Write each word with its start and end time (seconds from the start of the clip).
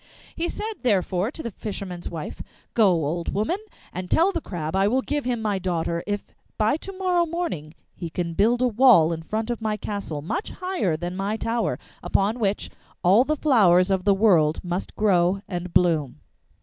He 0.35 0.49
said, 0.49 0.81
therefore, 0.81 1.29
to 1.29 1.43
the 1.43 1.51
fisherman's 1.51 2.09
wife, 2.09 2.41
'Go, 2.73 2.91
old 3.05 3.31
woman, 3.35 3.59
and 3.93 4.09
tell 4.09 4.31
the 4.31 4.41
Crab 4.41 4.75
I 4.75 4.87
will 4.87 5.03
give 5.03 5.25
him 5.25 5.43
my 5.43 5.59
daughter 5.59 6.03
if 6.07 6.23
by 6.57 6.75
to 6.77 6.91
morrow 6.91 7.27
morning 7.27 7.75
he 7.93 8.09
can 8.09 8.33
build 8.33 8.63
a 8.63 8.67
wall 8.67 9.13
in 9.13 9.21
front 9.21 9.51
of 9.51 9.61
my 9.61 9.77
castle 9.77 10.23
much 10.23 10.49
higher 10.53 10.97
than 10.97 11.15
my 11.15 11.37
tower, 11.37 11.77
upon 12.01 12.39
which 12.39 12.71
all 13.03 13.23
the 13.23 13.35
flowers 13.37 13.91
of 13.91 14.03
the 14.03 14.15
world 14.15 14.59
must 14.63 14.95
grow 14.95 15.41
and 15.47 15.71
bloom. 15.71 16.19